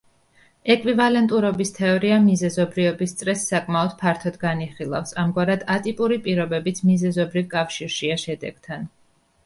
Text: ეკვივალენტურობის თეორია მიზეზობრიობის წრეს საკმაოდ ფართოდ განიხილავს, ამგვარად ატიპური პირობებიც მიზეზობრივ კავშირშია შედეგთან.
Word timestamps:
ეკვივალენტურობის 0.75 1.71
თეორია 1.75 2.17
მიზეზობრიობის 2.23 3.13
წრეს 3.21 3.45
საკმაოდ 3.51 3.95
ფართოდ 4.01 4.41
განიხილავს, 4.47 5.15
ამგვარად 5.27 5.69
ატიპური 5.77 6.21
პირობებიც 6.27 6.85
მიზეზობრივ 6.91 7.51
კავშირშია 7.57 8.23
შედეგთან. 8.29 8.95